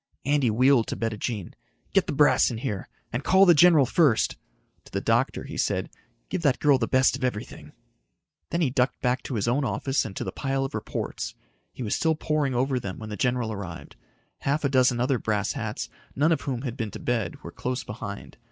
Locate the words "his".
9.35-9.47